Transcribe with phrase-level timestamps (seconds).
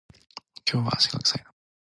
[0.67, 1.53] 今日は足が臭いな